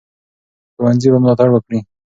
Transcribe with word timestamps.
ښوونځي 0.75 1.09
به 1.13 1.17
ملاتړ 1.23 1.47
وکړي. 1.51 1.79